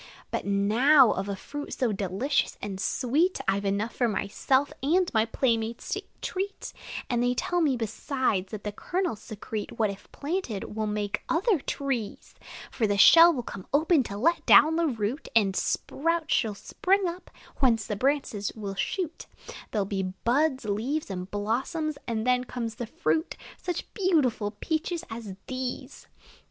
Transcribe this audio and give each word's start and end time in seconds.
But 0.31 0.47
now, 0.47 1.11
of 1.11 1.29
a 1.29 1.35
fruit 1.35 1.73
so 1.73 1.91
delicious 1.91 2.57
and 2.59 2.79
sweet 2.81 3.39
I 3.47 3.59
've 3.59 3.65
enough 3.65 3.93
for 3.95 4.07
myself 4.07 4.73
and 4.81 5.13
my 5.13 5.25
playmates 5.25 5.95
a 5.95 6.01
treat; 6.23 6.73
And 7.07 7.21
they 7.21 7.35
tell 7.35 7.61
me, 7.61 7.77
besides, 7.77 8.49
that 8.51 8.63
the 8.63 8.71
kernels 8.71 9.21
secrete 9.21 9.77
What, 9.77 9.91
if 9.91 10.11
planted, 10.11 10.75
will 10.75 10.87
make 10.87 11.21
other 11.29 11.59
trees: 11.59 12.33
For 12.71 12.87
the 12.87 12.97
shell 12.97 13.31
will 13.31 13.43
come 13.43 13.67
open 13.75 14.01
to 14.05 14.17
let 14.17 14.43
down 14.47 14.75
the 14.75 14.87
root; 14.87 15.27
A 15.35 15.51
sprout 15.53 16.33
will 16.43 16.55
spring 16.55 17.07
up, 17.07 17.29
whence 17.57 17.85
the 17.85 17.95
branches 17.95 18.51
will 18.55 18.73
shoot; 18.73 19.27
There 19.69 19.83
'll 19.83 19.85
be 19.85 20.01
buds, 20.01 20.65
leaves, 20.65 21.11
and 21.11 21.29
blossoms; 21.29 21.99
and 22.07 22.25
then 22.25 22.45
comes 22.45 22.73
the 22.73 22.87
fruit 22.87 23.37
Such 23.55 23.85
beautiful 23.93 24.49
peaches 24.49 25.03
as 25.11 25.35
these! 25.45 26.07